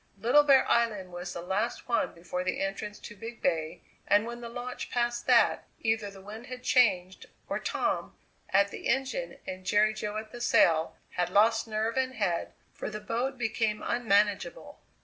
Little 0.17 0.41
Bear 0.41 0.67
Island 0.67 1.11
was 1.13 1.31
the 1.31 1.43
last 1.43 1.87
one 1.87 2.15
before 2.15 2.43
the 2.43 2.59
entrance 2.59 2.97
to 2.97 3.15
Big 3.15 3.39
Bay, 3.39 3.81
and 4.07 4.25
when 4.25 4.41
the 4.41 4.49
launch 4.49 4.89
passed 4.89 5.27
that, 5.27 5.67
either 5.79 6.09
the 6.09 6.23
wind 6.23 6.47
had 6.47 6.63
changed, 6.63 7.27
or 7.47 7.59
Tom, 7.59 8.17
at 8.49 8.69
the 8.71 8.87
engine 8.87 9.37
and 9.45 9.63
Jerry 9.63 9.93
Jo 9.93 10.17
at 10.17 10.31
the 10.31 10.41
sail, 10.41 10.95
had 11.11 11.29
lost 11.29 11.67
nerve 11.67 11.97
and 11.97 12.15
head, 12.15 12.53
for 12.73 12.89
the 12.89 12.99
boat 12.99 13.37
became 13.37 13.83
unmanageable. 13.85 14.81